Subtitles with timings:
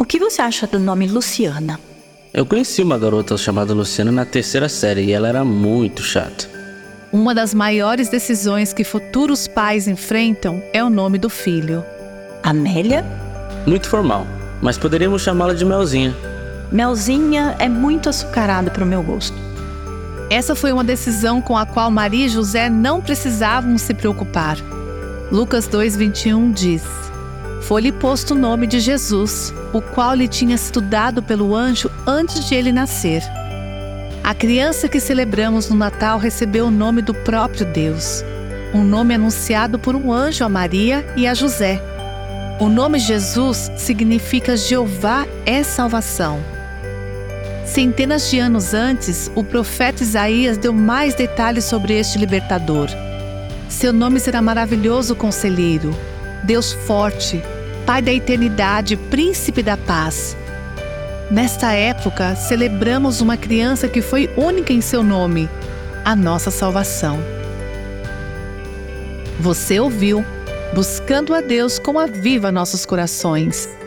[0.00, 1.78] O que você acha do nome Luciana?
[2.32, 6.48] Eu conheci uma garota chamada Luciana na terceira série e ela era muito chata.
[7.12, 11.84] Uma das maiores decisões que futuros pais enfrentam é o nome do filho.
[12.42, 13.04] Amélia?
[13.66, 14.26] Muito formal,
[14.62, 16.16] mas poderíamos chamá-la de Melzinha.
[16.72, 19.36] Melzinha é muito açucarada para o meu gosto.
[20.30, 24.56] Essa foi uma decisão com a qual Maria e José não precisavam se preocupar.
[25.30, 27.09] Lucas 2,21 diz:
[27.60, 32.48] Foi-lhe posto o nome de Jesus, o qual lhe tinha sido dado pelo anjo antes
[32.48, 33.22] de ele nascer.
[34.24, 38.24] A criança que celebramos no Natal recebeu o nome do próprio Deus,
[38.74, 41.80] um nome anunciado por um anjo a Maria e a José.
[42.60, 46.40] O nome Jesus significa Jeová é salvação.
[47.64, 52.88] Centenas de anos antes, o profeta Isaías deu mais detalhes sobre este libertador.
[53.68, 55.94] Seu nome será maravilhoso conselheiro,
[56.44, 57.42] Deus forte,
[57.86, 60.36] Pai da eternidade, príncipe da paz.
[61.30, 65.48] Nesta época, celebramos uma criança que foi única em seu nome,
[66.04, 67.18] a nossa salvação.
[69.40, 70.24] Você ouviu
[70.74, 73.79] Buscando a Deus com a Viva Nossos Corações.